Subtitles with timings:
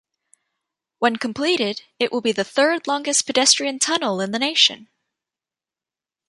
[0.97, 4.87] When completed, it will be the third-longest pedestrian tunnel in the nation.